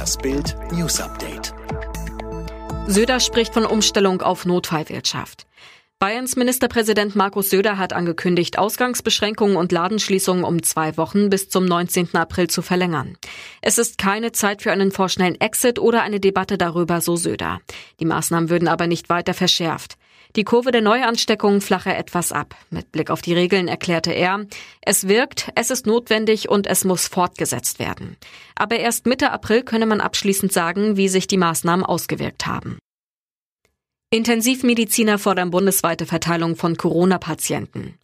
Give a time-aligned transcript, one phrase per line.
[0.00, 1.52] Das Bild News Update.
[2.86, 5.46] Söder spricht von Umstellung auf Notfallwirtschaft.
[5.98, 12.14] Bayerns Ministerpräsident Markus Söder hat angekündigt, Ausgangsbeschränkungen und Ladenschließungen um zwei Wochen bis zum 19.
[12.14, 13.18] April zu verlängern.
[13.60, 17.60] Es ist keine Zeit für einen vorschnellen Exit oder eine Debatte darüber, so Söder.
[18.00, 19.98] Die Maßnahmen würden aber nicht weiter verschärft.
[20.36, 22.54] Die Kurve der Neuansteckungen flache etwas ab.
[22.70, 24.46] Mit Blick auf die Regeln erklärte er,
[24.80, 28.16] es wirkt, es ist notwendig und es muss fortgesetzt werden.
[28.54, 32.78] Aber erst Mitte April könne man abschließend sagen, wie sich die Maßnahmen ausgewirkt haben.
[34.12, 37.98] Intensivmediziner fordern bundesweite Verteilung von Corona-Patienten.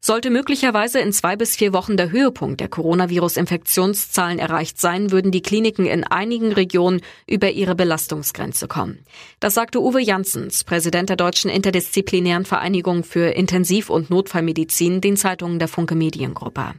[0.00, 5.42] Sollte möglicherweise in zwei bis vier Wochen der Höhepunkt der Coronavirus-Infektionszahlen erreicht sein, würden die
[5.42, 9.04] Kliniken in einigen Regionen über ihre Belastungsgrenze kommen.
[9.40, 15.58] Das sagte Uwe Janssens, Präsident der Deutschen Interdisziplinären Vereinigung für Intensiv- und Notfallmedizin, den Zeitungen
[15.58, 16.74] der Funke Mediengruppe.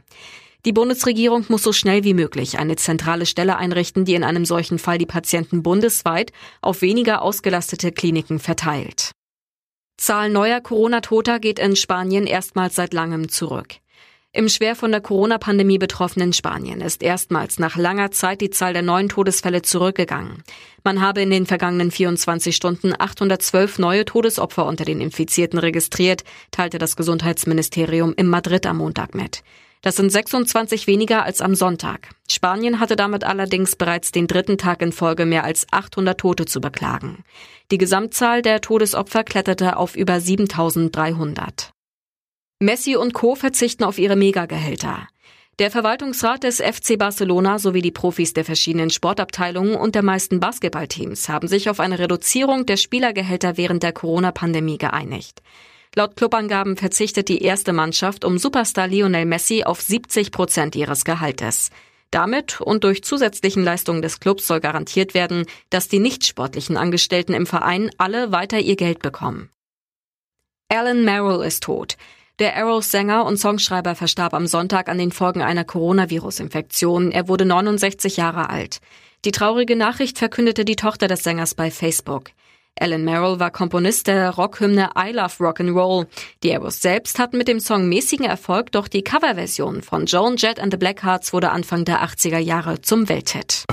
[0.64, 4.78] Die Bundesregierung muss so schnell wie möglich eine zentrale Stelle einrichten, die in einem solchen
[4.78, 9.12] Fall die Patienten bundesweit auf weniger ausgelastete Kliniken verteilt.
[9.98, 13.74] Zahl neuer Corona-Toter geht in Spanien erstmals seit langem zurück.
[14.32, 18.82] Im schwer von der Corona-Pandemie betroffenen Spanien ist erstmals nach langer Zeit die Zahl der
[18.82, 20.44] neuen Todesfälle zurückgegangen.
[20.84, 26.78] Man habe in den vergangenen 24 Stunden 812 neue Todesopfer unter den Infizierten registriert, teilte
[26.78, 29.42] das Gesundheitsministerium in Madrid am Montag mit.
[29.82, 32.10] Das sind 26 weniger als am Sonntag.
[32.28, 36.60] Spanien hatte damit allerdings bereits den dritten Tag in Folge mehr als 800 Tote zu
[36.60, 37.24] beklagen.
[37.70, 41.70] Die Gesamtzahl der Todesopfer kletterte auf über 7300.
[42.60, 43.36] Messi und Co.
[43.36, 45.06] verzichten auf ihre Megagehälter.
[45.60, 51.28] Der Verwaltungsrat des FC Barcelona sowie die Profis der verschiedenen Sportabteilungen und der meisten Basketballteams
[51.28, 55.42] haben sich auf eine Reduzierung der Spielergehälter während der Corona-Pandemie geeinigt.
[55.94, 61.70] Laut Clubangaben verzichtet die erste Mannschaft um Superstar Lionel Messi auf 70 Prozent ihres Gehaltes.
[62.10, 67.34] Damit und durch zusätzlichen Leistungen des Clubs soll garantiert werden, dass die nicht sportlichen Angestellten
[67.34, 69.50] im Verein alle weiter ihr Geld bekommen.
[70.68, 71.96] Alan Merrill ist tot.
[72.38, 77.10] Der Arrows-Sänger und Songschreiber verstarb am Sonntag an den Folgen einer Coronavirus-Infektion.
[77.10, 78.80] Er wurde 69 Jahre alt.
[79.24, 82.30] Die traurige Nachricht verkündete die Tochter des Sängers bei Facebook.
[82.80, 86.06] Alan Merrill war Komponist der Rockhymne I Love Rock'n'Roll.
[86.42, 90.60] Die Arrows selbst hatten mit dem Song mäßigen Erfolg, doch die Coverversion von Joan Jett
[90.60, 93.64] and the Blackhearts wurde Anfang der 80er Jahre zum Welthit.